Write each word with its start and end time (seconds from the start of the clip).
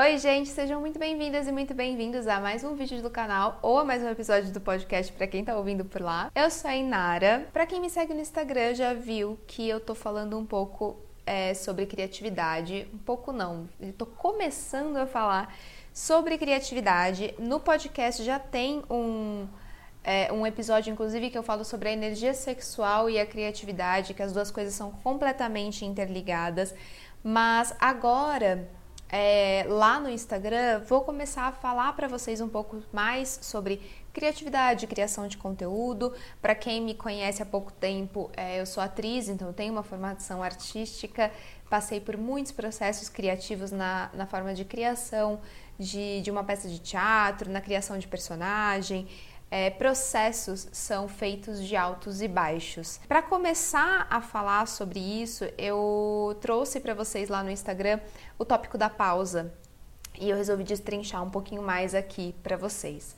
Oi, 0.00 0.16
gente, 0.16 0.48
sejam 0.50 0.80
muito 0.80 0.96
bem-vindas 0.96 1.48
e 1.48 1.50
muito 1.50 1.74
bem-vindos 1.74 2.28
a 2.28 2.38
mais 2.38 2.62
um 2.62 2.76
vídeo 2.76 3.02
do 3.02 3.10
canal 3.10 3.58
ou 3.60 3.80
a 3.80 3.84
mais 3.84 4.00
um 4.00 4.08
episódio 4.08 4.52
do 4.52 4.60
podcast 4.60 5.12
para 5.12 5.26
quem 5.26 5.44
tá 5.44 5.56
ouvindo 5.56 5.84
por 5.84 6.00
lá. 6.00 6.30
Eu 6.36 6.48
sou 6.52 6.70
a 6.70 6.76
Inara. 6.76 7.48
Para 7.52 7.66
quem 7.66 7.80
me 7.80 7.90
segue 7.90 8.14
no 8.14 8.20
Instagram 8.20 8.74
já 8.74 8.94
viu 8.94 9.36
que 9.44 9.68
eu 9.68 9.80
tô 9.80 9.96
falando 9.96 10.38
um 10.38 10.46
pouco 10.46 10.96
é, 11.26 11.52
sobre 11.52 11.84
criatividade. 11.84 12.86
Um 12.94 12.98
pouco 12.98 13.32
não, 13.32 13.68
eu 13.80 13.92
tô 13.92 14.06
começando 14.06 14.98
a 14.98 15.04
falar 15.04 15.52
sobre 15.92 16.38
criatividade. 16.38 17.34
No 17.36 17.58
podcast 17.58 18.22
já 18.22 18.38
tem 18.38 18.84
um 18.88 19.48
é, 20.04 20.32
um 20.32 20.46
episódio, 20.46 20.92
inclusive, 20.92 21.28
que 21.28 21.36
eu 21.36 21.42
falo 21.42 21.64
sobre 21.64 21.88
a 21.88 21.92
energia 21.92 22.34
sexual 22.34 23.10
e 23.10 23.18
a 23.18 23.26
criatividade, 23.26 24.14
que 24.14 24.22
as 24.22 24.32
duas 24.32 24.52
coisas 24.52 24.74
são 24.74 24.92
completamente 24.92 25.84
interligadas. 25.84 26.72
Mas 27.20 27.74
agora 27.80 28.77
é, 29.10 29.64
lá 29.68 29.98
no 29.98 30.10
Instagram, 30.10 30.80
vou 30.86 31.00
começar 31.00 31.44
a 31.44 31.52
falar 31.52 31.94
para 31.94 32.06
vocês 32.06 32.40
um 32.40 32.48
pouco 32.48 32.82
mais 32.92 33.38
sobre 33.40 33.80
criatividade, 34.12 34.86
criação 34.86 35.26
de 35.26 35.38
conteúdo. 35.38 36.12
Para 36.42 36.54
quem 36.54 36.82
me 36.82 36.94
conhece 36.94 37.42
há 37.42 37.46
pouco 37.46 37.72
tempo, 37.72 38.30
é, 38.36 38.60
eu 38.60 38.66
sou 38.66 38.82
atriz, 38.82 39.28
então 39.28 39.52
tenho 39.52 39.72
uma 39.72 39.82
formação 39.82 40.42
artística, 40.42 41.32
passei 41.70 42.00
por 42.00 42.16
muitos 42.18 42.52
processos 42.52 43.08
criativos 43.08 43.70
na, 43.70 44.10
na 44.12 44.26
forma 44.26 44.52
de 44.52 44.64
criação 44.64 45.40
de, 45.78 46.20
de 46.20 46.30
uma 46.30 46.44
peça 46.44 46.68
de 46.68 46.78
teatro, 46.78 47.50
na 47.50 47.60
criação 47.60 47.98
de 47.98 48.06
personagem 48.06 49.08
é, 49.50 49.70
processos 49.70 50.68
são 50.72 51.08
feitos 51.08 51.64
de 51.64 51.76
altos 51.76 52.20
e 52.20 52.28
baixos. 52.28 53.00
Para 53.08 53.22
começar 53.22 54.06
a 54.10 54.20
falar 54.20 54.66
sobre 54.66 55.00
isso, 55.00 55.44
eu 55.56 56.36
trouxe 56.40 56.80
para 56.80 56.94
vocês 56.94 57.28
lá 57.28 57.42
no 57.42 57.50
Instagram 57.50 58.00
o 58.38 58.44
tópico 58.44 58.76
da 58.76 58.90
pausa 58.90 59.52
e 60.20 60.28
eu 60.28 60.36
resolvi 60.36 60.64
destrinchar 60.64 61.22
um 61.22 61.30
pouquinho 61.30 61.62
mais 61.62 61.94
aqui 61.94 62.34
para 62.42 62.56
vocês. 62.56 63.16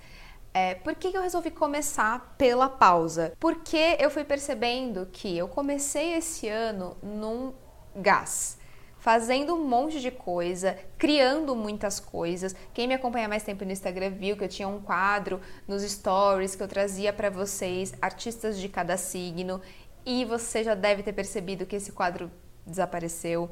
É, 0.53 0.75
por 0.75 0.95
que, 0.95 1.17
eu 1.17 1.23
resolvi 1.23 1.51
começar 1.51 2.35
pela 2.37 2.69
pausa? 2.69 3.33
Porque 3.39 3.97
eu 4.01 4.11
fui 4.11 4.25
percebendo 4.25 5.07
que 5.13 5.37
eu 5.37 5.47
comecei 5.47 6.15
esse 6.15 6.49
ano 6.49 6.97
num 7.03 7.53
gás 7.95 8.60
fazendo 9.01 9.55
um 9.55 9.67
monte 9.67 9.99
de 9.99 10.11
coisa, 10.11 10.79
criando 10.99 11.57
muitas 11.57 11.99
coisas. 11.99 12.55
Quem 12.73 12.87
me 12.87 12.95
acompanha 12.95 13.29
mais 13.29 13.43
tempo 13.43 13.65
no 13.65 13.73
Instagram 13.73 14.11
viu 14.11 14.37
que 14.37 14.45
eu 14.45 14.49
tinha 14.49 14.69
um 14.69 14.81
quadro 14.81 15.41
nos 15.67 15.83
stories 15.83 16.55
que 16.55 16.63
eu 16.63 16.69
trazia 16.69 17.13
para 17.13 17.31
vocês 17.31 17.95
artistas 18.01 18.59
de 18.59 18.69
cada 18.69 18.97
signo 18.99 19.61
e 20.05 20.25
você 20.25 20.63
já 20.63 20.75
deve 20.75 21.03
ter 21.03 21.15
percebido 21.15 21.65
que 21.65 21.77
esse 21.77 21.93
quadro 21.93 22.31
desapareceu. 22.67 23.51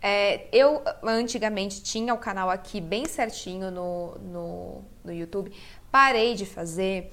É, 0.00 0.46
eu 0.52 0.82
antigamente 1.02 1.82
tinha 1.82 2.12
o 2.12 2.18
canal 2.18 2.50
aqui 2.50 2.80
bem 2.80 3.06
certinho 3.06 3.70
no, 3.70 4.18
no, 4.18 4.84
no 5.02 5.12
YouTube, 5.12 5.52
parei 5.90 6.34
de 6.34 6.44
fazer 6.44 7.10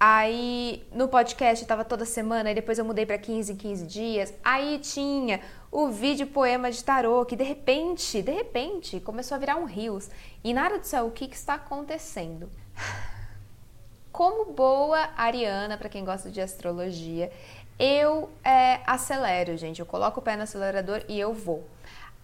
Aí 0.00 0.86
no 0.92 1.08
podcast 1.08 1.64
estava 1.64 1.84
toda 1.84 2.04
semana, 2.04 2.52
e 2.52 2.54
depois 2.54 2.78
eu 2.78 2.84
mudei 2.84 3.04
para 3.04 3.18
15 3.18 3.52
em 3.52 3.56
15 3.56 3.86
dias. 3.86 4.34
Aí 4.44 4.78
tinha 4.78 5.40
o 5.70 5.88
vídeo 5.88 6.26
poema 6.26 6.70
de 6.70 6.82
tarô, 6.82 7.24
que 7.24 7.36
de 7.36 7.44
repente, 7.44 8.22
de 8.22 8.32
repente, 8.32 9.00
começou 9.00 9.34
a 9.34 9.38
virar 9.38 9.56
um 9.56 9.64
rios. 9.64 10.08
E 10.42 10.54
nada 10.54 10.78
do 10.78 10.86
céu, 10.86 11.06
o 11.06 11.10
que, 11.10 11.28
que 11.28 11.36
está 11.36 11.54
acontecendo? 11.54 12.50
Como 14.10 14.52
boa 14.52 15.10
ariana, 15.16 15.76
para 15.76 15.88
quem 15.88 16.04
gosta 16.04 16.30
de 16.30 16.40
astrologia, 16.40 17.30
eu 17.78 18.28
é, 18.42 18.80
acelero, 18.86 19.56
gente. 19.56 19.80
Eu 19.80 19.86
coloco 19.86 20.20
o 20.20 20.22
pé 20.22 20.36
no 20.36 20.42
acelerador 20.42 21.04
e 21.08 21.20
eu 21.20 21.32
vou 21.32 21.64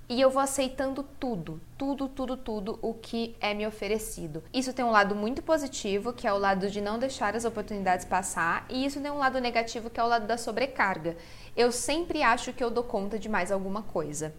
e 0.09 0.21
eu 0.21 0.31
vou 0.31 0.43
aceitando 0.43 1.03
tudo, 1.19 1.61
tudo, 1.79 2.09
tudo, 2.09 2.37
tudo 2.37 2.79
o 2.83 2.93
que 2.93 3.35
é 3.41 3.55
me 3.55 3.67
oferecido. 3.67 4.43
Isso 4.53 4.73
tem 4.73 4.85
um 4.85 4.91
lado 4.91 5.15
muito 5.15 5.43
positivo, 5.43 6.13
que 6.13 6.27
é 6.27 6.33
o 6.33 6.39
lado 6.39 6.71
de 6.71 6.81
não 6.81 6.99
deixar 6.99 7.35
as 7.35 7.45
oportunidades 7.45 8.05
passar, 8.05 8.67
e 8.69 8.85
isso 8.85 9.01
tem 9.01 9.11
um 9.11 9.19
lado 9.19 9.41
negativo, 9.41 9.89
que 9.89 9.99
é 9.99 10.05
o 10.05 10.09
lado 10.09 10.27
da 10.27 10.37
sobrecarga. 10.37 11.17
Eu 11.57 11.73
sempre 11.73 12.23
acho 12.23 12.53
que 12.53 12.63
eu 12.63 12.71
dou 12.71 12.85
conta 12.85 13.19
de 13.19 13.29
mais 13.29 13.51
alguma 13.51 13.83
coisa. 13.83 14.35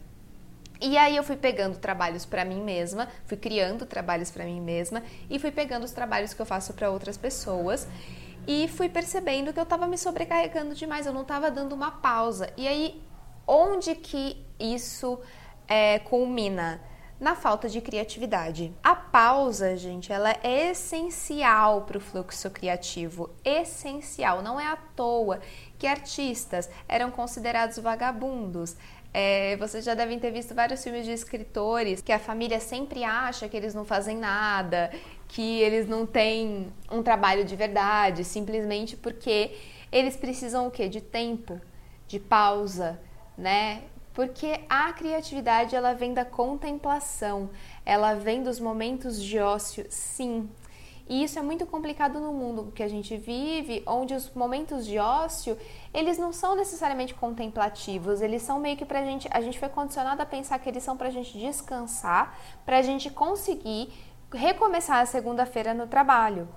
E 0.81 0.97
aí 0.97 1.16
eu 1.16 1.23
fui 1.23 1.38
pegando 1.38 1.78
trabalhos 1.78 2.25
para 2.25 2.44
mim 2.44 2.61
mesma, 2.61 3.07
fui 3.25 3.38
criando 3.38 3.85
trabalhos 3.85 4.29
para 4.29 4.44
mim 4.44 4.59
mesma 4.59 5.01
e 5.29 5.40
fui 5.40 5.51
pegando 5.51 5.85
os 5.85 5.91
trabalhos 5.91 6.34
que 6.34 6.41
eu 6.41 6.45
faço 6.45 6.73
para 6.73 6.91
outras 6.91 7.17
pessoas 7.17 7.88
e 8.45 8.67
fui 8.67 8.90
percebendo 8.90 9.53
que 9.53 9.59
eu 9.59 9.63
estava 9.63 9.88
me 9.88 9.97
sobrecarregando 9.97 10.75
demais, 10.75 11.06
eu 11.06 11.13
não 11.13 11.22
estava 11.22 11.50
dando 11.50 11.73
uma 11.73 11.91
pausa. 11.91 12.50
E 12.57 12.67
aí 12.67 13.01
onde 13.47 13.95
que 13.95 14.45
isso 14.59 15.19
é, 15.68 16.00
culmina 16.00 16.81
na 17.20 17.36
falta 17.36 17.70
de 17.70 17.80
criatividade. 17.80 18.74
A 18.84 18.96
pausa, 18.96 19.78
gente, 19.78 20.12
ela 20.12 20.31
é 20.44 20.72
essencial 20.72 21.84
para 21.84 21.98
o 21.98 22.02
fluxo 22.02 22.50
criativo, 22.50 23.30
essencial. 23.44 24.42
Não 24.42 24.59
é 24.59 24.68
à 24.68 24.76
toa 24.76 25.40
que 25.80 25.88
artistas 25.88 26.70
eram 26.88 27.12
considerados 27.12 27.80
vagabundos. 27.80 28.76
É, 29.14 29.56
vocês 29.56 29.86
já 29.86 29.94
devem 29.94 30.20
ter 30.20 30.30
visto 30.30 30.53
vários 30.53 30.84
filmes 30.84 31.06
de 31.06 31.12
escritores 31.12 32.02
que 32.02 32.12
a 32.12 32.20
família 32.20 32.59
sempre 32.59 33.02
acha 33.06 33.47
que 33.47 33.56
eles 33.56 33.74
não 33.74 33.86
fazem 33.86 34.18
nada, 34.18 34.92
que 35.30 35.62
eles 35.62 35.88
não 35.88 36.06
têm 36.06 36.68
um 36.92 37.02
trabalho 37.02 37.46
de 37.46 37.56
verdade, 37.56 38.26
simplesmente 38.26 38.97
porque 38.97 39.56
eles 39.90 40.18
precisam 40.18 40.68
o 40.68 40.72
quê? 40.72 40.90
De 40.90 41.00
tempo, 41.00 41.62
de 42.09 42.20
pausa, 42.20 43.00
né? 43.38 43.84
Porque 44.16 44.62
a 44.70 44.94
criatividade 44.94 45.76
ela 45.76 45.94
vem 45.94 46.14
da 46.14 46.24
contemplação, 46.24 47.50
ela 47.86 48.14
vem 48.14 48.42
dos 48.42 48.62
momentos 48.62 49.22
de 49.22 49.38
ócio, 49.40 49.86
sim. 49.90 50.50
E 51.08 51.24
isso 51.24 51.38
é 51.38 51.42
muito 51.42 51.66
complicado 51.68 52.20
no 52.20 52.31
mundo 52.34 52.72
que 52.74 52.81
a 52.81 52.88
gente 52.88 53.16
vive, 53.18 53.84
onde 53.86 54.16
os 54.16 54.34
momentos 54.34 54.86
de 54.86 54.98
ócio, 54.98 55.56
eles 55.94 56.18
não 56.18 56.34
são 56.34 56.56
necessariamente 56.56 57.14
contemplativos, 57.14 58.22
eles 58.22 58.42
são 58.42 58.58
meio 58.58 58.78
que 58.78 58.86
pra 58.86 59.03
gente, 59.03 59.28
a 59.30 59.42
gente 59.42 59.59
foi 59.59 59.70
condicionado 59.70 60.22
a 60.22 60.26
pensar 60.26 60.58
que 60.59 60.68
eles 60.68 60.82
são 60.82 60.97
pra 60.97 61.12
gente 61.12 61.38
descansar, 61.38 62.40
pra 62.66 62.82
gente 62.82 63.12
conseguir 63.12 63.94
recomeçar 64.34 65.02
a 65.02 65.06
segunda-feira 65.06 65.74
no 65.74 65.88
trabalho. 65.88 66.47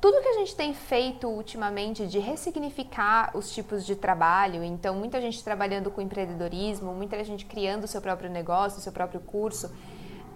Tudo 0.00 0.22
que 0.22 0.28
a 0.28 0.38
gente 0.38 0.56
tem 0.56 0.72
feito 0.72 1.28
ultimamente 1.28 2.06
de 2.06 2.18
ressignificar 2.18 3.32
os 3.34 3.52
tipos 3.52 3.84
de 3.84 3.94
trabalho, 3.94 4.64
então 4.64 4.94
muita 4.94 5.20
gente 5.20 5.44
trabalhando 5.44 5.90
com 5.90 6.00
empreendedorismo, 6.00 6.94
muita 6.94 7.22
gente 7.22 7.44
criando 7.44 7.84
o 7.84 7.86
seu 7.86 8.00
próprio 8.00 8.30
negócio, 8.30 8.78
o 8.78 8.80
seu 8.80 8.92
próprio 8.92 9.20
curso, 9.20 9.70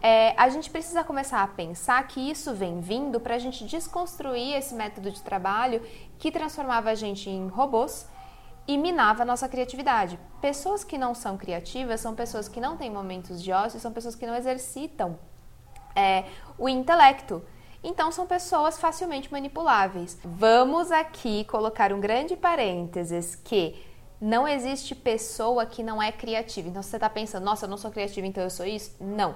é, 0.02 0.34
a 0.36 0.50
gente 0.50 0.68
precisa 0.68 1.02
começar 1.02 1.42
a 1.42 1.46
pensar 1.46 2.06
que 2.06 2.20
isso 2.20 2.52
vem 2.52 2.78
vindo 2.82 3.18
para 3.18 3.36
a 3.36 3.38
gente 3.38 3.64
desconstruir 3.64 4.54
esse 4.54 4.74
método 4.74 5.10
de 5.10 5.22
trabalho 5.22 5.80
que 6.18 6.30
transformava 6.30 6.90
a 6.90 6.94
gente 6.94 7.30
em 7.30 7.48
robôs 7.48 8.06
e 8.68 8.76
minava 8.76 9.22
a 9.22 9.24
nossa 9.24 9.48
criatividade. 9.48 10.20
Pessoas 10.42 10.84
que 10.84 10.98
não 10.98 11.14
são 11.14 11.38
criativas 11.38 12.02
são 12.02 12.14
pessoas 12.14 12.48
que 12.48 12.60
não 12.60 12.76
têm 12.76 12.90
momentos 12.90 13.42
de 13.42 13.50
ócio, 13.50 13.80
são 13.80 13.92
pessoas 13.94 14.14
que 14.14 14.26
não 14.26 14.36
exercitam 14.36 15.18
é, 15.96 16.24
o 16.58 16.68
intelecto. 16.68 17.42
Então 17.84 18.10
são 18.10 18.26
pessoas 18.26 18.78
facilmente 18.78 19.30
manipuláveis. 19.30 20.18
Vamos 20.24 20.90
aqui 20.90 21.44
colocar 21.44 21.92
um 21.92 22.00
grande 22.00 22.34
parênteses 22.34 23.36
que 23.36 23.76
não 24.18 24.48
existe 24.48 24.94
pessoa 24.94 25.66
que 25.66 25.82
não 25.82 26.02
é 26.02 26.10
criativa. 26.10 26.66
Então 26.66 26.82
você 26.82 26.96
está 26.96 27.10
pensando, 27.10 27.44
nossa, 27.44 27.66
eu 27.66 27.68
não 27.68 27.76
sou 27.76 27.90
criativa, 27.90 28.26
então 28.26 28.42
eu 28.42 28.48
sou 28.48 28.64
isso? 28.64 28.96
Não. 28.98 29.34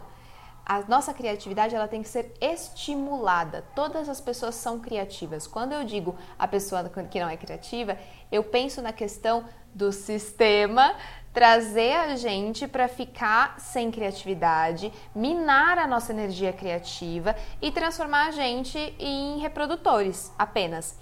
A 0.68 0.82
nossa 0.82 1.14
criatividade 1.14 1.74
ela 1.74 1.88
tem 1.88 2.02
que 2.02 2.08
ser 2.10 2.30
estimulada. 2.42 3.64
Todas 3.74 4.06
as 4.06 4.20
pessoas 4.20 4.54
são 4.54 4.78
criativas. 4.78 5.46
Quando 5.46 5.72
eu 5.72 5.82
digo 5.82 6.14
a 6.38 6.46
pessoa 6.46 6.86
que 7.10 7.18
não 7.18 7.26
é 7.26 7.38
criativa, 7.38 7.96
eu 8.30 8.44
penso 8.44 8.82
na 8.82 8.92
questão 8.92 9.46
do 9.74 9.90
sistema 9.90 10.94
trazer 11.32 11.94
a 11.94 12.16
gente 12.16 12.68
para 12.68 12.86
ficar 12.86 13.58
sem 13.58 13.90
criatividade, 13.90 14.92
minar 15.14 15.78
a 15.78 15.86
nossa 15.86 16.12
energia 16.12 16.52
criativa 16.52 17.34
e 17.62 17.72
transformar 17.72 18.28
a 18.28 18.30
gente 18.32 18.78
em 18.98 19.38
reprodutores 19.38 20.30
apenas 20.38 20.98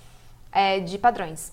é, 0.52 0.79
de 0.79 0.96
padrões. 0.96 1.52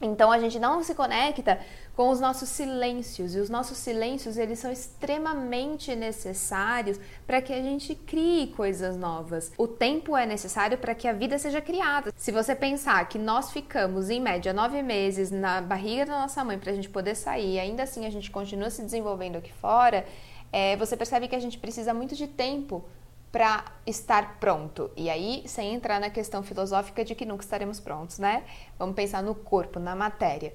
Então 0.00 0.30
a 0.30 0.38
gente 0.38 0.58
não 0.58 0.82
se 0.82 0.94
conecta 0.94 1.58
com 1.96 2.10
os 2.10 2.20
nossos 2.20 2.48
silêncios 2.48 3.34
e 3.34 3.38
os 3.40 3.50
nossos 3.50 3.76
silêncios 3.78 4.36
eles 4.36 4.60
são 4.60 4.70
extremamente 4.70 5.94
necessários 5.96 6.98
para 7.26 7.42
que 7.42 7.52
a 7.52 7.60
gente 7.60 7.94
crie 7.94 8.48
coisas 8.48 8.96
novas. 8.96 9.52
O 9.58 9.66
tempo 9.66 10.16
é 10.16 10.24
necessário 10.24 10.78
para 10.78 10.94
que 10.94 11.08
a 11.08 11.12
vida 11.12 11.38
seja 11.38 11.60
criada. 11.60 12.12
Se 12.16 12.30
você 12.30 12.54
pensar 12.54 13.08
que 13.08 13.18
nós 13.18 13.50
ficamos 13.50 14.10
em 14.10 14.20
média 14.20 14.52
nove 14.52 14.80
meses 14.82 15.30
na 15.32 15.60
barriga 15.60 16.06
da 16.06 16.20
nossa 16.20 16.44
mãe 16.44 16.58
para 16.58 16.70
a 16.70 16.74
gente 16.74 16.88
poder 16.88 17.16
sair, 17.16 17.58
ainda 17.58 17.82
assim 17.82 18.06
a 18.06 18.10
gente 18.10 18.30
continua 18.30 18.70
se 18.70 18.82
desenvolvendo 18.82 19.36
aqui 19.36 19.52
fora, 19.52 20.06
é, 20.52 20.76
você 20.76 20.96
percebe 20.96 21.26
que 21.26 21.34
a 21.34 21.40
gente 21.40 21.58
precisa 21.58 21.92
muito 21.92 22.14
de 22.14 22.26
tempo 22.26 22.84
para 23.30 23.64
estar 23.86 24.38
pronto. 24.38 24.90
E 24.96 25.10
aí, 25.10 25.42
sem 25.46 25.74
entrar 25.74 26.00
na 26.00 26.10
questão 26.10 26.42
filosófica 26.42 27.04
de 27.04 27.14
que 27.14 27.26
nunca 27.26 27.44
estaremos 27.44 27.78
prontos, 27.78 28.18
né? 28.18 28.44
Vamos 28.78 28.94
pensar 28.94 29.22
no 29.22 29.34
corpo, 29.34 29.78
na 29.78 29.94
matéria. 29.94 30.54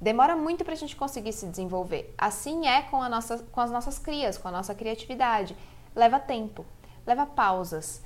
Demora 0.00 0.34
muito 0.36 0.64
para 0.64 0.74
a 0.74 0.76
gente 0.76 0.96
conseguir 0.96 1.32
se 1.32 1.46
desenvolver. 1.46 2.14
Assim 2.18 2.66
é 2.66 2.82
com, 2.82 3.06
nossa, 3.08 3.38
com 3.52 3.60
as 3.60 3.70
nossas 3.70 3.98
crias, 3.98 4.36
com 4.38 4.48
a 4.48 4.50
nossa 4.50 4.74
criatividade. 4.74 5.56
Leva 5.94 6.18
tempo. 6.18 6.64
leva 7.06 7.26
pausas. 7.26 8.02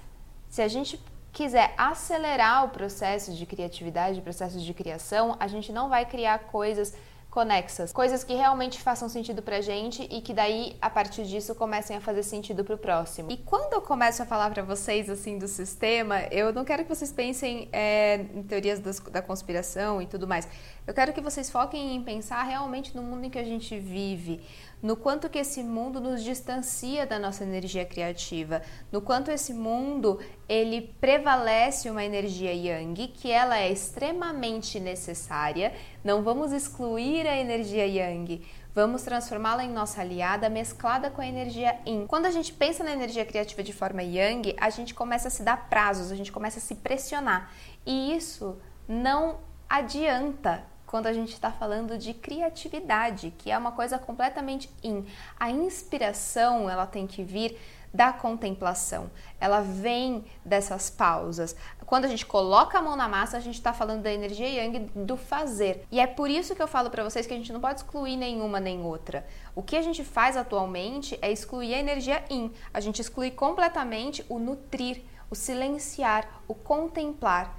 Se 0.49 0.61
a 0.61 0.69
gente 0.69 1.01
quiser 1.33 1.73
acelerar 1.77 2.65
o 2.65 2.71
processo 2.71 3.33
de 3.33 3.47
criatividade, 3.47 4.19
o 4.19 4.23
processo 4.23 4.59
de 4.61 4.75
criação, 4.75 5.37
a 5.39 5.47
gente 5.47 5.73
não 5.73 5.89
vai 5.89 6.05
criar 6.05 6.39
coisas 6.41 6.95
conexas, 7.31 7.93
coisas 7.93 8.25
que 8.25 8.35
realmente 8.35 8.81
façam 8.81 9.09
sentido 9.09 9.43
pra 9.43 9.61
gente 9.61 10.03
e 10.11 10.21
que 10.23 10.33
daí 10.33 10.77
a 10.81 10.89
partir 10.89 11.25
disso 11.25 11.55
comecem 11.55 11.97
a 11.97 12.01
fazer 12.01 12.23
sentido 12.23 12.65
pro 12.65 12.79
próximo. 12.79 13.31
E 13.31 13.37
quando 13.37 13.75
eu 13.75 13.83
começo 13.83 14.23
a 14.23 14.27
falar 14.27 14.51
para 14.51 14.63
vocês 14.63 15.11
assim 15.11 15.39
do 15.39 15.47
sistema, 15.47 16.23
eu 16.31 16.53
não 16.53 16.65
quero 16.65 16.85
que 16.85 16.89
vocês 16.89 17.13
pensem 17.13 17.69
é, 17.71 18.17
em 18.35 18.43
teorias 18.43 18.81
das, 18.81 18.99
da 18.99 19.21
conspiração 19.21 20.01
e 20.01 20.07
tudo 20.07 20.27
mais. 20.27 20.49
Eu 20.87 20.95
quero 20.95 21.13
que 21.13 21.21
vocês 21.21 21.51
foquem 21.51 21.97
em 21.97 22.03
pensar 22.03 22.43
realmente 22.45 22.97
no 22.97 23.03
mundo 23.03 23.27
em 23.27 23.31
que 23.31 23.39
a 23.39 23.45
gente 23.45 23.79
vive, 23.79 24.41
no 24.83 24.97
quanto 24.97 25.29
que 25.29 25.39
esse 25.39 25.63
mundo 25.63 26.01
nos 26.01 26.23
distancia 26.23 27.07
da 27.07 27.19
nossa 27.19 27.45
energia 27.45 27.85
criativa, 27.85 28.63
no 28.93 29.01
quanto 29.01 29.31
esse 29.31 29.53
mundo 29.53 30.21
ele 30.49 30.95
prevalece 31.01 31.91
uma 31.91 32.05
energia 32.05 32.53
yang, 32.53 33.09
que 33.09 33.31
ela 33.31 33.59
é 33.59 33.71
extremamente 33.71 34.79
necessária. 34.79 35.73
Não 36.05 36.23
vamos 36.23 36.53
excluir 36.53 37.27
a 37.27 37.37
energia 37.37 37.87
yang, 37.87 38.41
vamos 38.75 39.03
transformá-la 39.03 39.65
em 39.65 39.71
nossa 39.71 40.01
aliada, 40.01 40.49
mesclada 40.49 41.11
com 41.11 41.21
a 41.21 41.27
energia 41.27 41.79
yin. 41.85 42.07
Quando 42.07 42.27
a 42.27 42.31
gente 42.31 42.53
pensa 42.53 42.85
na 42.85 42.93
energia 42.93 43.25
criativa 43.25 43.63
de 43.63 43.73
forma 43.73 44.03
yang, 44.03 44.55
a 44.57 44.71
gente 44.71 44.95
começa 44.95 45.29
a 45.29 45.31
se 45.31 45.43
dar 45.43 45.69
prazos, 45.69 46.13
a 46.13 46.17
gente 46.17 46.31
começa 46.31 46.59
a 46.59 46.63
se 46.63 46.77
pressionar. 46.77 47.51
E 47.85 48.15
isso 48.15 48.57
não 48.87 49.41
adianta 49.69 50.65
quando 50.89 51.07
a 51.07 51.13
gente 51.13 51.33
está 51.33 51.53
falando 51.53 51.99
de 51.99 52.15
criatividade, 52.15 53.33
que 53.37 53.51
é 53.51 53.59
uma 53.59 53.73
coisa 53.73 53.99
completamente 53.99 54.71
in. 54.83 55.05
A 55.39 55.51
inspiração 55.51 56.69
ela 56.69 56.87
tem 56.87 57.07
que 57.07 57.23
vir 57.23 57.59
da 57.93 58.13
contemplação, 58.13 59.11
ela 59.41 59.61
vem 59.61 60.25
dessas 60.45 60.91
pausas. 60.91 61.57
Quando 61.87 62.05
a 62.05 62.09
gente 62.09 62.25
coloca 62.27 62.79
a 62.79 62.83
mão 62.83 62.97
na 62.97 63.09
massa, 63.09 63.37
a 63.37 63.41
gente 63.41 63.55
está 63.55 63.73
falando 63.73 64.03
da 64.03 64.13
energia 64.13 64.49
yang 64.49 64.91
do 64.95 65.17
fazer. 65.17 65.87
E 65.91 65.99
é 66.01 66.07
por 66.07 66.29
isso 66.29 66.55
que 66.55 66.63
eu 66.63 66.69
falo 66.69 66.91
para 66.91 67.05
vocês 67.05 67.27
que 67.27 67.33
a 67.33 67.37
gente 67.37 67.53
não 67.53 67.61
pode 67.61 67.81
excluir 67.81 68.17
nenhuma 68.17 68.61
nem 68.61 68.83
outra. 68.83 69.27
O 69.55 69.63
que 69.63 69.77
a 69.77 69.83
gente 69.83 70.05
faz 70.05 70.37
atualmente 70.37 71.19
é 71.23 71.31
excluir 71.31 71.75
a 71.75 71.79
energia 71.79 72.23
in. 72.31 72.51
A 72.73 72.81
gente 72.81 73.01
exclui 73.01 73.31
completamente 73.31 74.25
o 74.29 74.39
nutrir, 74.39 75.03
o 75.31 75.35
silenciar, 75.35 76.43
o 76.47 76.55
contemplar 76.55 77.58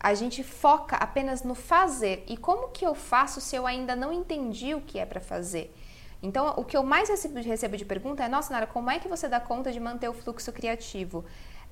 a 0.00 0.14
gente 0.14 0.42
foca 0.42 0.96
apenas 0.96 1.42
no 1.42 1.54
fazer. 1.54 2.24
E 2.28 2.36
como 2.36 2.68
que 2.68 2.86
eu 2.86 2.94
faço 2.94 3.40
se 3.40 3.56
eu 3.56 3.66
ainda 3.66 3.96
não 3.96 4.12
entendi 4.12 4.74
o 4.74 4.80
que 4.80 4.98
é 4.98 5.06
para 5.06 5.20
fazer? 5.20 5.74
Então, 6.22 6.54
o 6.56 6.64
que 6.64 6.76
eu 6.76 6.82
mais 6.82 7.08
recebo, 7.08 7.76
de 7.76 7.84
pergunta 7.84 8.24
é: 8.24 8.28
nossa, 8.28 8.52
Nara, 8.52 8.66
como 8.66 8.90
é 8.90 8.98
que 8.98 9.08
você 9.08 9.28
dá 9.28 9.40
conta 9.40 9.70
de 9.72 9.80
manter 9.80 10.08
o 10.08 10.12
fluxo 10.12 10.52
criativo? 10.52 11.24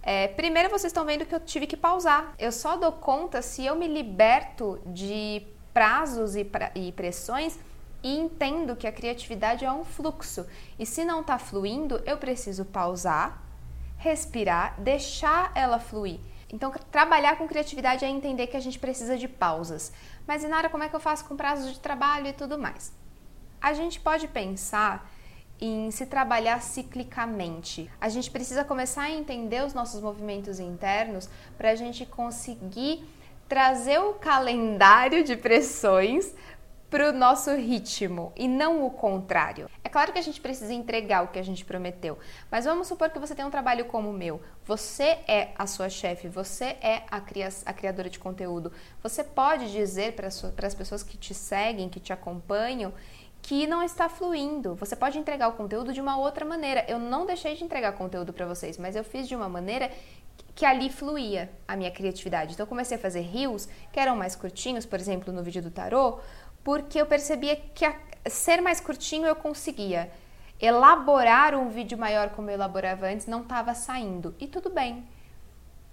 É, 0.02 0.28
primeiro, 0.28 0.69
vocês 0.69 0.90
estão 0.90 1.05
vendo 1.05 1.26
que 1.26 1.34
eu 1.34 1.40
tive 1.40 1.67
que 1.67 1.76
pausar. 1.76 2.34
Eu 2.38 2.52
só 2.52 2.76
dou 2.76 2.93
conta 2.93 3.43
se 3.43 3.64
eu 3.64 3.75
me 3.75 3.88
liberto 3.88 4.81
de 4.87 5.43
prazos 5.75 6.37
e, 6.37 6.44
pra, 6.44 6.70
e 6.75 6.93
pressões 6.93 7.58
e 8.02 8.17
entendo 8.17 8.76
que 8.76 8.87
a 8.87 8.93
criatividade 8.93 9.64
é 9.64 9.72
um 9.72 9.84
fluxo. 9.84 10.46
E 10.79 10.87
se 10.87 11.05
não 11.05 11.22
está 11.22 11.38
fluindo, 11.38 12.00
eu 12.06 12.17
preciso 12.17 12.64
pausar, 12.64 13.43
respirar, 13.96 14.81
deixar 14.81 15.50
ela 15.56 15.81
fluir. 15.81 16.20
Então, 16.52 16.70
trabalhar 16.93 17.37
com 17.37 17.48
criatividade 17.48 18.04
é 18.04 18.08
entender 18.08 18.46
que 18.46 18.56
a 18.56 18.60
gente 18.60 18.78
precisa 18.78 19.16
de 19.16 19.26
pausas. 19.26 19.93
Mas, 20.26 20.44
Inara, 20.44 20.69
como 20.69 20.84
é 20.84 20.88
que 20.88 20.94
eu 20.94 21.00
faço 21.00 21.25
com 21.25 21.37
prazos 21.37 21.72
de 21.72 21.81
trabalho 21.81 22.28
e 22.28 22.32
tudo 22.32 22.58
mais? 22.58 22.93
A 23.60 23.72
gente 23.72 23.98
pode 23.98 24.28
pensar 24.28 25.10
em 25.60 25.90
se 25.90 26.06
trabalhar 26.06 26.62
ciclicamente. 26.62 27.90
A 28.00 28.08
gente 28.08 28.31
precisa 28.31 28.62
começar 28.62 29.02
a 29.02 29.10
entender 29.10 29.64
os 29.64 29.75
nossos 29.75 30.00
movimentos 30.00 30.60
internos 30.60 31.28
para 31.56 31.70
a 31.70 31.75
gente 31.75 32.04
conseguir 32.04 33.04
trazer 33.48 33.98
o 33.98 34.14
calendário 34.14 35.25
de 35.25 35.37
pressões 35.37 36.34
para 36.90 37.10
o 37.10 37.12
nosso 37.12 37.52
ritmo 37.54 38.32
e 38.36 38.46
não 38.46 38.86
o 38.86 38.90
contrário. 38.90 39.68
É 39.82 39.88
claro 39.88 40.12
que 40.12 40.18
a 40.18 40.22
gente 40.22 40.40
precisa 40.40 40.72
entregar 40.72 41.24
o 41.24 41.28
que 41.28 41.38
a 41.38 41.42
gente 41.42 41.64
prometeu, 41.64 42.18
mas 42.50 42.64
vamos 42.64 42.86
supor 42.86 43.10
que 43.10 43.18
você 43.18 43.34
tem 43.34 43.44
um 43.44 43.50
trabalho 43.50 43.86
como 43.86 44.10
o 44.10 44.12
meu. 44.12 44.40
Você 44.64 45.18
é 45.26 45.50
a 45.56 45.66
sua 45.66 45.88
chefe, 45.88 46.28
você 46.28 46.76
é 46.80 47.02
a, 47.10 47.20
cria 47.20 47.48
a 47.64 47.72
criadora 47.72 48.08
de 48.08 48.18
conteúdo. 48.18 48.72
Você 49.02 49.24
pode 49.24 49.72
dizer 49.72 50.14
para 50.14 50.28
as 50.28 50.74
pessoas 50.74 51.02
que 51.02 51.16
te 51.16 51.34
seguem, 51.34 51.88
que 51.88 52.00
te 52.00 52.12
acompanham, 52.12 52.92
que 53.42 53.66
não 53.66 53.82
está 53.82 54.08
fluindo. 54.08 54.74
Você 54.74 54.96
pode 54.96 55.18
entregar 55.18 55.48
o 55.48 55.52
conteúdo 55.52 55.92
de 55.92 56.00
uma 56.00 56.18
outra 56.18 56.44
maneira. 56.44 56.84
Eu 56.88 56.98
não 56.98 57.24
deixei 57.24 57.54
de 57.54 57.62
entregar 57.62 57.92
conteúdo 57.92 58.32
para 58.32 58.44
vocês, 58.44 58.76
mas 58.76 58.96
eu 58.96 59.04
fiz 59.04 59.28
de 59.28 59.36
uma 59.36 59.48
maneira 59.48 59.90
que 60.56 60.64
ali 60.64 60.90
fluía 60.90 61.50
a 61.68 61.76
minha 61.76 61.90
criatividade. 61.90 62.54
Então 62.54 62.64
eu 62.64 62.68
comecei 62.68 62.96
a 62.96 63.00
fazer 63.00 63.20
reels 63.20 63.68
que 63.92 64.00
eram 64.00 64.16
mais 64.16 64.34
curtinhos, 64.34 64.86
por 64.86 64.98
exemplo, 64.98 65.32
no 65.32 65.42
vídeo 65.42 65.62
do 65.62 65.70
tarô, 65.70 66.18
porque 66.66 67.00
eu 67.00 67.06
percebia 67.06 67.54
que 67.54 67.84
a, 67.84 67.94
ser 68.28 68.60
mais 68.60 68.80
curtinho 68.80 69.24
eu 69.24 69.36
conseguia. 69.36 70.10
Elaborar 70.60 71.54
um 71.54 71.68
vídeo 71.68 71.96
maior 71.96 72.30
como 72.30 72.50
eu 72.50 72.54
elaborava 72.54 73.06
antes 73.06 73.28
não 73.28 73.42
estava 73.42 73.72
saindo. 73.72 74.34
E 74.40 74.48
tudo 74.48 74.68
bem. 74.68 75.06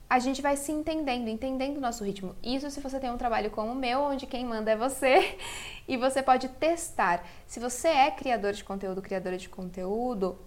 A 0.09 0.17
gente 0.17 0.41
vai 0.41 0.57
se 0.57 0.71
entendendo, 0.71 1.27
entendendo 1.27 1.77
o 1.77 1.79
nosso 1.79 2.03
ritmo. 2.03 2.35
Isso 2.41 2.71
se 2.71 2.79
você 2.79 2.99
tem 2.99 3.11
um 3.11 3.19
trabalho 3.19 3.51
como 3.51 3.71
o 3.71 3.75
meu, 3.75 4.01
onde 4.01 4.25
quem 4.25 4.43
manda 4.43 4.71
é 4.71 4.75
você, 4.75 5.37
e 5.87 5.95
você 5.95 6.23
pode 6.23 6.49
testar. 6.49 7.23
Se 7.45 7.59
você 7.59 7.89
é 7.89 8.09
criador 8.09 8.53
de 8.53 8.63
conteúdo, 8.63 8.99
criadora 8.99 9.37
de 9.37 9.49
conteúdo, 9.49 10.39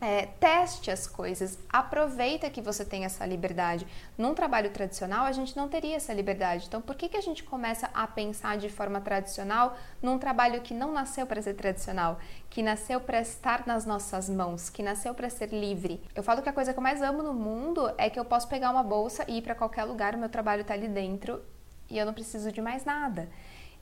é, 0.00 0.26
teste 0.26 0.90
as 0.90 1.06
coisas, 1.06 1.58
aproveita 1.70 2.50
que 2.50 2.60
você 2.60 2.84
tem 2.84 3.04
essa 3.04 3.24
liberdade. 3.24 3.86
Num 4.16 4.34
trabalho 4.34 4.70
tradicional, 4.70 5.24
a 5.24 5.32
gente 5.32 5.56
não 5.56 5.68
teria 5.68 5.96
essa 5.96 6.12
liberdade. 6.12 6.66
Então, 6.66 6.82
por 6.82 6.94
que, 6.94 7.08
que 7.08 7.16
a 7.16 7.20
gente 7.20 7.42
começa 7.42 7.88
a 7.94 8.06
pensar 8.06 8.58
de 8.58 8.68
forma 8.68 9.00
tradicional 9.00 9.76
num 10.02 10.18
trabalho 10.18 10.60
que 10.60 10.74
não 10.74 10.92
nasceu 10.92 11.26
para 11.26 11.40
ser 11.40 11.54
tradicional, 11.54 12.18
que 12.50 12.62
nasceu 12.62 13.00
para 13.00 13.20
estar 13.20 13.66
nas 13.66 13.86
nossas 13.86 14.28
mãos, 14.28 14.68
que 14.68 14.82
nasceu 14.82 15.14
para 15.14 15.30
ser 15.30 15.48
livre? 15.48 16.02
Eu 16.14 16.22
falo 16.22 16.42
que 16.42 16.48
a 16.48 16.52
coisa 16.52 16.72
que 16.74 16.78
eu 16.78 16.82
mais 16.82 17.00
amo 17.00 17.22
no 17.22 17.32
mundo 17.32 17.90
é 17.96 18.10
que 18.10 18.20
eu 18.20 18.24
posso 18.24 18.48
pegar 18.48 18.70
uma 18.70 18.82
bolsa 18.82 19.24
e 19.26 19.38
ir 19.38 19.42
para 19.42 19.54
qualquer 19.54 19.84
lugar, 19.84 20.14
o 20.14 20.18
meu 20.18 20.28
trabalho 20.28 20.60
está 20.60 20.74
ali 20.74 20.88
dentro 20.88 21.42
e 21.88 21.96
eu 21.96 22.04
não 22.04 22.12
preciso 22.12 22.52
de 22.52 22.60
mais 22.60 22.84
nada. 22.84 23.28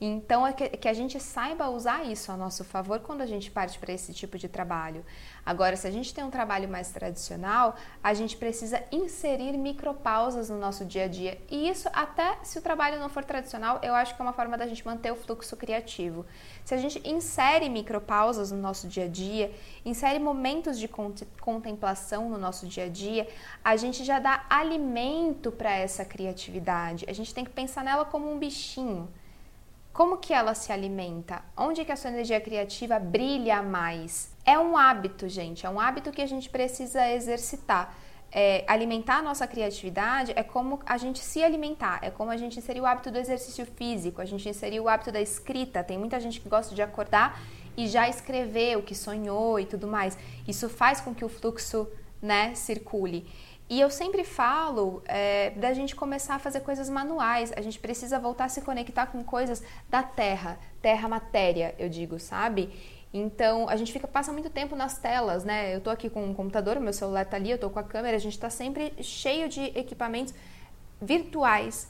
Então, 0.00 0.46
é 0.46 0.52
que, 0.52 0.69
que, 0.70 0.88
a 0.88 0.93
gente 0.93 1.20
saiba 1.20 1.69
usar 1.69 2.05
isso 2.05 2.32
a 2.32 2.37
nosso 2.37 2.64
favor 2.64 2.99
quando 3.00 3.20
a 3.20 3.26
gente 3.26 3.50
parte 3.50 3.79
para 3.79 3.93
esse 3.93 4.12
tipo 4.12 4.37
de 4.37 4.49
trabalho. 4.49 5.05
Agora, 5.46 5.76
se 5.76 5.87
a 5.87 5.91
gente 5.91 6.12
tem 6.12 6.25
um 6.25 6.31
trabalho 6.31 6.69
mais 6.69 6.91
tradicional, 6.91 7.76
a 8.02 8.12
gente 8.12 8.37
precisa 8.37 8.82
inserir 8.91 9.56
micropausas 9.56 10.50
no 10.50 10.59
nosso 10.59 10.85
dia 10.85 11.04
a 11.04 11.09
dia. 11.09 11.38
E 11.49 11.68
isso, 11.68 11.88
até 11.92 12.38
se 12.42 12.59
o 12.59 12.62
trabalho 12.62 12.99
não 12.99 13.09
for 13.09 13.25
tradicional, 13.25 13.78
eu 13.83 13.95
acho 13.95 14.16
que 14.16 14.21
é 14.21 14.25
uma 14.25 14.33
forma 14.33 14.59
da 14.59 14.66
gente 14.66 14.85
manter 14.85 15.12
o 15.12 15.16
fluxo 15.16 15.57
criativo. 15.57 16.26
Se 16.64 16.75
a 16.75 16.78
gente 16.78 17.00
insere 17.09 17.68
micropausas 17.68 18.50
no 18.50 18.59
nosso 18.59 18.88
dia 18.88 19.04
a 19.04 19.09
dia, 19.09 19.54
insere 19.85 20.18
momentos 20.18 20.76
de 20.78 20.88
contemplação 21.40 22.28
no 22.28 22.37
nosso 22.37 22.66
dia 22.66 22.87
a 22.87 22.88
dia, 22.88 23.28
a 23.64 23.76
gente 23.76 24.02
já 24.02 24.18
dá 24.18 24.45
alimento 24.50 25.52
para 25.52 25.73
essa 25.73 26.04
criatividade. 26.04 27.04
A 27.09 27.12
gente 27.12 27.33
tem 27.33 27.45
que 27.45 27.50
pensar 27.50 27.85
nela 27.85 28.04
como 28.04 28.30
um 28.30 28.38
bichinho. 28.38 29.09
Como 29.94 30.16
que 30.16 30.34
ela 30.34 30.54
se 30.54 30.72
alimenta? 30.72 31.40
Onde 31.56 31.84
que 31.84 31.92
a 31.92 31.94
sua 31.94 32.10
energia 32.10 32.40
criativa 32.40 32.98
brilha 32.98 33.62
mais? 33.62 34.34
É 34.44 34.58
um 34.58 34.76
hábito, 34.76 35.28
gente, 35.28 35.64
é 35.64 35.70
um 35.70 35.78
hábito 35.78 36.10
que 36.10 36.20
a 36.20 36.26
gente 36.26 36.50
precisa 36.50 37.08
exercitar. 37.12 37.94
É, 38.32 38.64
alimentar 38.66 39.18
a 39.18 39.22
nossa 39.22 39.46
criatividade 39.46 40.32
é 40.34 40.42
como 40.42 40.80
a 40.84 40.98
gente 40.98 41.20
se 41.20 41.44
alimentar, 41.44 42.00
é 42.02 42.10
como 42.10 42.32
a 42.32 42.36
gente 42.36 42.58
inserir 42.58 42.80
o 42.80 42.86
hábito 42.86 43.12
do 43.12 43.18
exercício 43.18 43.64
físico, 43.64 44.20
a 44.20 44.24
gente 44.24 44.48
inserir 44.48 44.80
o 44.80 44.88
hábito 44.88 45.12
da 45.12 45.20
escrita. 45.20 45.84
Tem 45.84 45.96
muita 45.96 46.18
gente 46.18 46.40
que 46.40 46.48
gosta 46.48 46.74
de 46.74 46.82
acordar 46.82 47.40
e 47.76 47.86
já 47.86 48.08
escrever 48.08 48.76
o 48.76 48.82
que 48.82 48.96
sonhou 48.96 49.60
e 49.60 49.64
tudo 49.64 49.86
mais. 49.86 50.18
Isso 50.48 50.68
faz 50.68 51.00
com 51.00 51.14
que 51.14 51.24
o 51.24 51.28
fluxo 51.28 51.86
né, 52.20 52.52
circule. 52.56 53.28
E 53.68 53.80
eu 53.80 53.88
sempre 53.88 54.25
falo 54.25 55.02
é, 55.06 55.50
da 55.50 55.73
gente 55.73 55.97
começar 55.97 56.35
a 56.35 56.38
fazer 56.38 56.61
coisas 56.61 56.90
manuais. 56.90 57.52
A 57.56 57.62
gente 57.62 57.78
precisa 57.78 58.18
voltar 58.18 58.44
a 58.44 58.49
se 58.49 58.61
conectar 58.61 59.06
com 59.06 59.25
coisas 59.25 59.62
da 59.88 60.02
terra, 60.02 60.59
terra 60.83 61.09
matéria, 61.09 61.75
eu 61.78 61.88
digo, 61.88 62.18
sabe? 62.18 62.71
Então 63.12 63.68
a 63.68 63.76
gente 63.76 63.92
fica 63.92 64.06
passa 64.06 64.33
muito 64.33 64.50
tempo 64.50 64.76
nas 64.76 64.99
telas, 64.99 65.44
né? 65.44 65.75
Eu 65.75 65.80
tô 65.80 65.88
aqui 65.88 66.11
com 66.11 66.30
o 66.30 66.35
computador, 66.35 66.78
meu 66.78 66.92
celular 66.92 67.25
tá 67.25 67.37
ali, 67.37 67.50
eu 67.50 67.59
tô 67.59 67.71
com 67.71 67.78
a 67.78 67.85
câmera, 67.85 68.16
a 68.16 68.21
gente 68.21 68.38
tá 68.38 68.50
sempre 68.50 68.92
cheio 69.02 69.49
de 69.49 69.62
equipamentos 69.78 70.35
virtuais. 71.00 71.88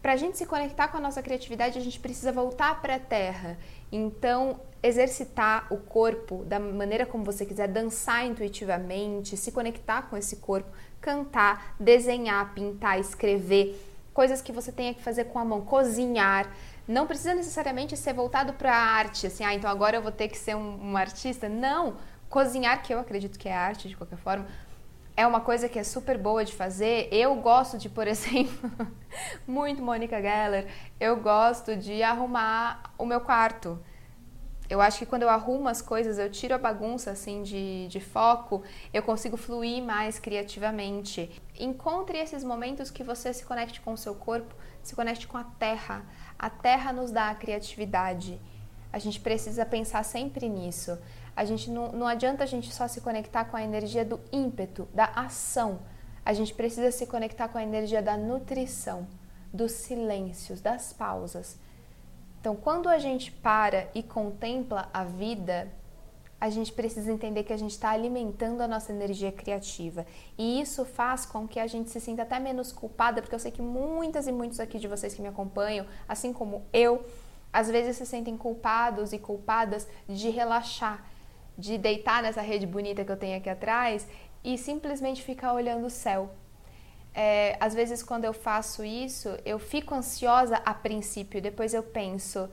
Para 0.00 0.12
a 0.12 0.16
gente 0.16 0.36
se 0.36 0.44
conectar 0.44 0.88
com 0.88 0.98
a 0.98 1.00
nossa 1.00 1.22
criatividade, 1.22 1.78
a 1.78 1.80
gente 1.80 1.98
precisa 1.98 2.30
voltar 2.30 2.80
para 2.82 2.96
a 2.96 2.98
terra. 2.98 3.56
Então, 3.90 4.60
exercitar 4.84 5.66
o 5.70 5.78
corpo 5.78 6.44
da 6.44 6.60
maneira 6.60 7.06
como 7.06 7.24
você 7.24 7.46
quiser, 7.46 7.68
dançar 7.68 8.26
intuitivamente, 8.26 9.34
se 9.34 9.50
conectar 9.50 10.02
com 10.02 10.16
esse 10.16 10.36
corpo, 10.36 10.70
cantar, 11.00 11.74
desenhar, 11.80 12.52
pintar, 12.52 13.00
escrever, 13.00 13.82
coisas 14.12 14.42
que 14.42 14.52
você 14.52 14.70
tenha 14.70 14.92
que 14.92 15.02
fazer 15.02 15.24
com 15.24 15.38
a 15.38 15.44
mão, 15.44 15.62
cozinhar. 15.62 16.54
Não 16.86 17.06
precisa 17.06 17.34
necessariamente 17.34 17.96
ser 17.96 18.12
voltado 18.12 18.52
para 18.52 18.76
a 18.76 18.78
arte, 18.78 19.26
assim, 19.26 19.42
ah, 19.42 19.54
então 19.54 19.70
agora 19.70 19.96
eu 19.96 20.02
vou 20.02 20.12
ter 20.12 20.28
que 20.28 20.36
ser 20.36 20.54
um, 20.54 20.90
um 20.90 20.96
artista. 20.98 21.48
Não, 21.48 21.96
cozinhar, 22.28 22.82
que 22.82 22.92
eu 22.92 23.00
acredito 23.00 23.38
que 23.38 23.48
é 23.48 23.56
arte 23.56 23.88
de 23.88 23.96
qualquer 23.96 24.18
forma, 24.18 24.46
é 25.16 25.26
uma 25.26 25.40
coisa 25.40 25.66
que 25.66 25.78
é 25.78 25.84
super 25.84 26.18
boa 26.18 26.44
de 26.44 26.52
fazer. 26.52 27.08
Eu 27.10 27.34
gosto 27.36 27.78
de, 27.78 27.88
por 27.88 28.04
exemplo, 28.06 28.70
muito 29.46 29.82
Mônica 29.82 30.20
Geller, 30.20 30.66
eu 31.00 31.16
gosto 31.16 31.74
de 31.74 32.02
arrumar 32.02 32.92
o 32.98 33.06
meu 33.06 33.22
quarto. 33.22 33.78
Eu 34.68 34.80
acho 34.80 34.98
que 34.98 35.06
quando 35.06 35.22
eu 35.22 35.28
arrumo 35.28 35.68
as 35.68 35.82
coisas, 35.82 36.18
eu 36.18 36.30
tiro 36.30 36.54
a 36.54 36.58
bagunça 36.58 37.10
assim 37.10 37.42
de, 37.42 37.86
de 37.88 38.00
foco, 38.00 38.62
eu 38.92 39.02
consigo 39.02 39.36
fluir 39.36 39.82
mais 39.82 40.18
criativamente. 40.18 41.30
Encontre 41.58 42.18
esses 42.18 42.42
momentos 42.42 42.90
que 42.90 43.04
você 43.04 43.32
se 43.32 43.44
conecte 43.44 43.80
com 43.82 43.92
o 43.92 43.98
seu 43.98 44.14
corpo, 44.14 44.54
se 44.82 44.94
conecte 44.94 45.26
com 45.26 45.36
a 45.36 45.44
terra. 45.44 46.04
A 46.38 46.48
terra 46.48 46.92
nos 46.92 47.10
dá 47.10 47.28
a 47.28 47.34
criatividade. 47.34 48.40
A 48.90 48.98
gente 48.98 49.20
precisa 49.20 49.66
pensar 49.66 50.02
sempre 50.02 50.48
nisso. 50.48 50.98
A 51.36 51.44
gente 51.44 51.70
não, 51.70 51.92
não 51.92 52.06
adianta 52.06 52.44
a 52.44 52.46
gente 52.46 52.72
só 52.72 52.88
se 52.88 53.00
conectar 53.00 53.44
com 53.44 53.56
a 53.56 53.62
energia 53.62 54.04
do 54.04 54.20
ímpeto, 54.32 54.88
da 54.94 55.06
ação. 55.06 55.80
A 56.24 56.32
gente 56.32 56.54
precisa 56.54 56.90
se 56.90 57.06
conectar 57.06 57.48
com 57.48 57.58
a 57.58 57.62
energia 57.62 58.00
da 58.00 58.16
nutrição, 58.16 59.06
dos 59.52 59.72
silêncios, 59.72 60.60
das 60.60 60.92
pausas. 60.92 61.58
Então, 62.44 62.54
quando 62.54 62.90
a 62.90 62.98
gente 62.98 63.32
para 63.32 63.88
e 63.94 64.02
contempla 64.02 64.90
a 64.92 65.02
vida, 65.02 65.66
a 66.38 66.50
gente 66.50 66.70
precisa 66.70 67.10
entender 67.10 67.42
que 67.42 67.54
a 67.54 67.56
gente 67.56 67.70
está 67.70 67.88
alimentando 67.88 68.60
a 68.60 68.68
nossa 68.68 68.92
energia 68.92 69.32
criativa. 69.32 70.04
E 70.36 70.60
isso 70.60 70.84
faz 70.84 71.24
com 71.24 71.48
que 71.48 71.58
a 71.58 71.66
gente 71.66 71.88
se 71.88 71.98
sinta 71.98 72.20
até 72.20 72.38
menos 72.38 72.70
culpada, 72.70 73.22
porque 73.22 73.34
eu 73.34 73.38
sei 73.38 73.50
que 73.50 73.62
muitas 73.62 74.26
e 74.26 74.32
muitos 74.32 74.60
aqui 74.60 74.78
de 74.78 74.86
vocês 74.86 75.14
que 75.14 75.22
me 75.22 75.28
acompanham, 75.28 75.86
assim 76.06 76.34
como 76.34 76.66
eu, 76.70 77.06
às 77.50 77.70
vezes 77.70 77.96
se 77.96 78.04
sentem 78.04 78.36
culpados 78.36 79.14
e 79.14 79.18
culpadas 79.18 79.88
de 80.06 80.28
relaxar, 80.28 81.02
de 81.56 81.78
deitar 81.78 82.22
nessa 82.22 82.42
rede 82.42 82.66
bonita 82.66 83.06
que 83.06 83.10
eu 83.10 83.16
tenho 83.16 83.38
aqui 83.38 83.48
atrás 83.48 84.06
e 84.44 84.58
simplesmente 84.58 85.22
ficar 85.22 85.54
olhando 85.54 85.86
o 85.86 85.90
céu. 85.90 86.28
É, 87.14 87.56
às 87.60 87.74
vezes, 87.74 88.02
quando 88.02 88.24
eu 88.24 88.32
faço 88.32 88.84
isso, 88.84 89.38
eu 89.44 89.58
fico 89.58 89.94
ansiosa 89.94 90.56
a 90.56 90.74
princípio, 90.74 91.40
depois 91.40 91.72
eu 91.72 91.82
penso, 91.82 92.48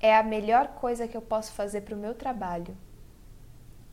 é 0.00 0.16
a 0.16 0.22
melhor 0.22 0.68
coisa 0.68 1.06
que 1.06 1.16
eu 1.16 1.22
posso 1.22 1.52
fazer 1.52 1.82
para 1.82 1.94
o 1.94 1.98
meu 1.98 2.14
trabalho, 2.14 2.76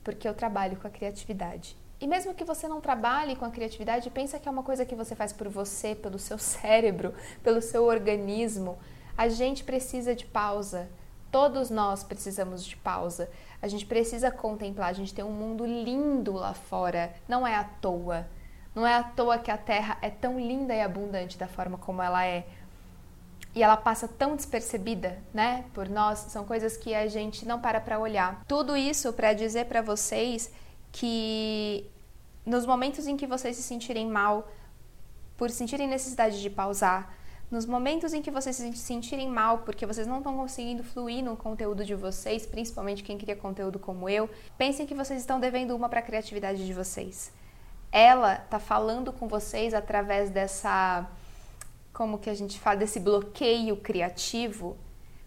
porque 0.04 0.28
eu 0.28 0.34
trabalho 0.34 0.78
com 0.78 0.88
a 0.88 0.92
criatividade. 0.92 1.78
E 2.00 2.08
mesmo 2.08 2.34
que 2.34 2.44
você 2.44 2.68
não 2.68 2.80
trabalhe 2.80 3.36
com 3.36 3.46
a 3.46 3.52
criatividade, 3.52 4.10
pensa 4.10 4.40
que 4.40 4.48
é 4.48 4.52
uma 4.52 4.64
coisa 4.64 4.86
que 4.86 4.96
você 4.96 5.16
faz 5.16 5.34
por 5.34 5.48
você, 5.50 5.94
pelo 5.96 6.18
seu 6.18 6.38
cérebro, 6.40 7.14
pelo 7.44 7.62
seu 7.62 7.86
organismo. 7.86 8.78
A 9.18 9.28
gente 9.30 9.64
precisa 9.64 10.16
de 10.16 10.26
pausa. 10.26 10.88
Todos 11.32 11.70
nós 11.70 12.04
precisamos 12.04 12.64
de 12.64 12.78
pausa. 12.78 13.30
A 13.62 13.68
gente 13.68 13.86
precisa 13.86 14.32
contemplar, 14.32 14.90
a 14.90 14.94
gente 14.94 15.14
tem 15.14 15.26
um 15.26 15.32
mundo 15.32 15.66
lindo 15.66 16.34
lá 16.34 16.54
fora, 16.54 17.14
não 17.28 17.46
é 17.46 17.56
à 17.56 17.64
toa. 17.64 18.28
Não 18.78 18.86
é 18.86 18.94
à 18.94 19.02
toa 19.02 19.40
que 19.40 19.50
a 19.50 19.58
Terra 19.58 19.98
é 20.04 20.10
tão 20.12 20.40
linda 20.40 20.72
e 20.72 20.80
abundante 20.80 21.36
da 21.36 21.48
forma 21.48 21.80
como 21.80 22.00
ela 22.00 22.24
é. 22.24 22.46
E 23.56 23.64
ela 23.64 23.76
passa 23.76 24.08
tão 24.08 24.36
despercebida, 24.36 25.18
né, 25.34 25.66
por 25.74 25.90
nós, 25.90 26.20
são 26.30 26.46
coisas 26.46 26.78
que 26.78 26.94
a 26.94 27.08
gente 27.08 27.44
não 27.44 27.60
para 27.60 27.82
para 27.82 27.98
olhar. 27.98 28.46
Tudo 28.48 28.78
isso 28.78 29.12
para 29.14 29.34
dizer 29.34 29.66
para 29.66 29.82
vocês 29.82 30.52
que 30.92 31.90
nos 32.46 32.68
momentos 32.68 33.08
em 33.08 33.18
que 33.18 33.26
vocês 33.26 33.56
se 33.56 33.64
sentirem 33.64 34.08
mal, 34.08 34.48
por 35.36 35.50
sentirem 35.50 35.88
necessidade 35.88 36.40
de 36.40 36.48
pausar, 36.48 37.12
nos 37.50 37.66
momentos 37.66 38.14
em 38.14 38.22
que 38.22 38.30
vocês 38.30 38.58
se 38.58 38.78
sentirem 38.78 39.28
mal 39.28 39.58
porque 39.66 39.88
vocês 39.88 40.06
não 40.06 40.20
estão 40.20 40.38
conseguindo 40.38 40.84
fluir 40.84 41.24
no 41.24 41.36
conteúdo 41.36 41.84
de 41.84 41.96
vocês, 41.96 42.46
principalmente 42.46 43.02
quem 43.02 43.18
cria 43.18 43.36
conteúdo 43.36 43.80
como 43.80 44.08
eu, 44.08 44.30
pensem 44.56 44.86
que 44.86 44.94
vocês 44.94 45.20
estão 45.20 45.40
devendo 45.40 45.76
uma 45.76 45.90
para 45.90 45.98
a 45.98 46.04
criatividade 46.04 46.64
de 46.64 46.74
vocês. 46.76 47.36
Ela 47.98 48.36
tá 48.36 48.60
falando 48.60 49.12
com 49.12 49.28
vocês 49.28 49.74
através 49.74 50.30
dessa 50.30 51.10
como 51.92 52.20
que 52.20 52.30
a 52.30 52.34
gente 52.36 52.60
fala 52.60 52.78
desse 52.78 53.00
bloqueio 53.00 53.76
criativo. 53.78 54.78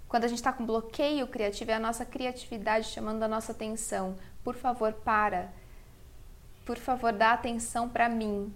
Quando 0.06 0.22
a 0.22 0.28
gente 0.28 0.38
está 0.38 0.52
com 0.52 0.64
bloqueio 0.64 1.26
criativo, 1.26 1.72
é 1.72 1.74
a 1.74 1.80
nossa 1.80 2.04
criatividade 2.04 2.86
chamando 2.86 3.24
a 3.24 3.26
nossa 3.26 3.50
atenção. 3.50 4.14
Por 4.44 4.54
favor, 4.54 4.92
para. 4.92 5.52
Por 6.64 6.78
favor, 6.78 7.12
dá 7.12 7.32
atenção 7.32 7.88
para 7.88 8.08
mim. 8.08 8.54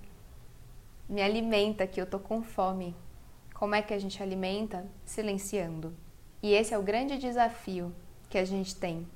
Me 1.09 1.21
alimenta 1.21 1.85
que 1.85 2.01
eu 2.01 2.07
tô 2.07 2.21
com 2.21 2.41
fome. 2.41 2.95
Como 3.53 3.75
é 3.75 3.83
que 3.83 3.93
a 3.93 3.99
gente 3.99 4.23
alimenta? 4.23 4.87
Silenciando. 5.05 5.93
E 6.41 6.53
esse 6.55 6.73
é 6.73 6.79
o 6.79 6.85
grande 6.85 7.19
desafio 7.19 7.93
que 8.31 8.39
a 8.39 8.45
gente 8.45 8.77
tem, 8.77 9.09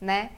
né? 0.00 0.30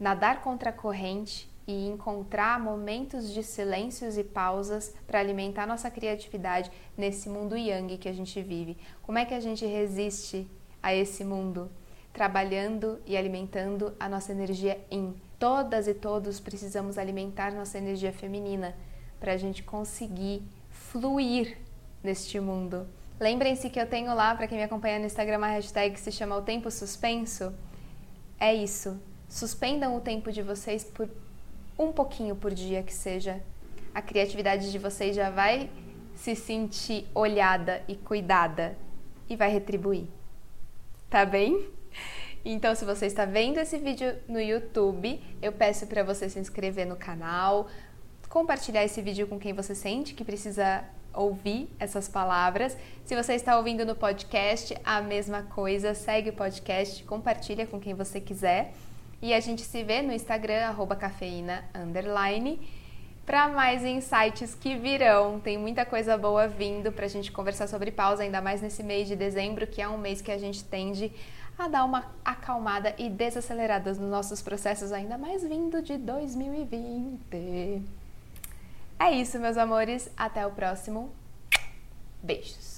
Nadar 0.00 0.40
contra 0.40 0.70
a 0.70 0.72
corrente 0.72 1.54
e 1.66 1.86
encontrar 1.88 2.60
momentos 2.60 3.32
de 3.32 3.42
silêncios 3.42 4.16
e 4.16 4.22
pausas 4.22 4.94
para 5.06 5.18
alimentar 5.18 5.66
nossa 5.66 5.90
criatividade 5.90 6.70
nesse 6.96 7.28
mundo 7.28 7.56
yang 7.56 7.98
que 7.98 8.08
a 8.08 8.12
gente 8.12 8.40
vive. 8.40 8.76
Como 9.02 9.18
é 9.18 9.24
que 9.24 9.34
a 9.34 9.40
gente 9.40 9.66
resiste 9.66 10.46
a 10.82 10.94
esse 10.94 11.24
mundo? 11.24 11.70
Trabalhando 12.12 13.00
e 13.04 13.16
alimentando 13.16 13.94
a 13.98 14.08
nossa 14.08 14.32
energia 14.32 14.80
em. 14.90 15.14
Todas 15.38 15.86
e 15.86 15.92
todos 15.92 16.40
precisamos 16.40 16.96
alimentar 16.96 17.52
nossa 17.52 17.76
energia 17.76 18.10
feminina 18.10 18.74
para 19.20 19.32
a 19.32 19.36
gente 19.36 19.62
conseguir 19.62 20.42
fluir 20.70 21.58
neste 22.02 22.40
mundo. 22.40 22.86
Lembrem-se 23.20 23.68
que 23.68 23.78
eu 23.78 23.86
tenho 23.86 24.14
lá, 24.14 24.34
para 24.34 24.46
quem 24.46 24.56
me 24.56 24.64
acompanha 24.64 24.98
no 24.98 25.04
Instagram, 25.04 25.44
a 25.44 25.48
hashtag 25.48 25.94
que 25.94 26.00
se 26.00 26.10
chama 26.10 26.36
O 26.36 26.42
Tempo 26.42 26.70
Suspenso. 26.70 27.52
É 28.38 28.54
isso. 28.54 28.98
Suspendam 29.28 29.96
o 29.96 30.00
tempo 30.00 30.30
de 30.30 30.42
vocês 30.42 30.84
por 30.84 31.08
um 31.78 31.92
pouquinho 31.92 32.36
por 32.36 32.52
dia 32.52 32.82
que 32.82 32.92
seja. 32.92 33.42
A 33.94 34.02
criatividade 34.02 34.70
de 34.70 34.78
vocês 34.78 35.16
já 35.16 35.30
vai 35.30 35.70
se 36.14 36.34
sentir 36.34 37.06
olhada 37.14 37.82
e 37.86 37.94
cuidada 37.94 38.76
e 39.28 39.36
vai 39.36 39.50
retribuir. 39.50 40.06
Tá 41.08 41.24
bem? 41.24 41.68
Então, 42.44 42.74
se 42.74 42.84
você 42.84 43.06
está 43.06 43.24
vendo 43.24 43.58
esse 43.58 43.76
vídeo 43.76 44.16
no 44.28 44.40
YouTube, 44.40 45.20
eu 45.42 45.52
peço 45.52 45.86
para 45.86 46.02
você 46.02 46.28
se 46.28 46.38
inscrever 46.38 46.86
no 46.86 46.96
canal, 46.96 47.68
compartilhar 48.28 48.84
esse 48.84 49.02
vídeo 49.02 49.26
com 49.26 49.38
quem 49.38 49.52
você 49.52 49.74
sente 49.74 50.14
que 50.14 50.24
precisa 50.24 50.84
ouvir 51.12 51.68
essas 51.78 52.06
palavras. 52.06 52.76
Se 53.04 53.16
você 53.16 53.34
está 53.34 53.56
ouvindo 53.56 53.84
no 53.84 53.96
podcast, 53.96 54.76
a 54.84 55.00
mesma 55.00 55.42
coisa, 55.42 55.94
segue 55.94 56.30
o 56.30 56.32
podcast, 56.32 57.02
compartilha 57.04 57.66
com 57.66 57.80
quem 57.80 57.94
você 57.94 58.20
quiser. 58.20 58.74
E 59.20 59.32
a 59.32 59.40
gente 59.40 59.62
se 59.62 59.82
vê 59.82 60.02
no 60.02 60.12
Instagram, 60.12 60.74
cafeína, 60.98 61.64
para 63.24 63.48
mais 63.48 63.84
insights 63.84 64.54
que 64.54 64.76
virão. 64.76 65.40
Tem 65.40 65.58
muita 65.58 65.84
coisa 65.84 66.16
boa 66.16 66.46
vindo 66.46 66.92
para 66.92 67.06
a 67.06 67.08
gente 67.08 67.32
conversar 67.32 67.66
sobre 67.66 67.90
pausa, 67.90 68.22
ainda 68.22 68.40
mais 68.40 68.62
nesse 68.62 68.82
mês 68.82 69.08
de 69.08 69.16
dezembro, 69.16 69.66
que 69.66 69.82
é 69.82 69.88
um 69.88 69.98
mês 69.98 70.20
que 70.20 70.30
a 70.30 70.38
gente 70.38 70.62
tende 70.62 71.10
a 71.58 71.68
dar 71.68 71.84
uma 71.84 72.04
acalmada 72.24 72.94
e 72.98 73.08
desacelerada 73.08 73.90
nos 73.90 74.10
nossos 74.10 74.42
processos, 74.42 74.92
ainda 74.92 75.16
mais 75.18 75.42
vindo 75.42 75.82
de 75.82 75.96
2020. 75.96 77.82
É 78.98 79.10
isso, 79.10 79.38
meus 79.38 79.56
amores. 79.56 80.08
Até 80.16 80.46
o 80.46 80.50
próximo. 80.50 81.10
Beijos. 82.22 82.75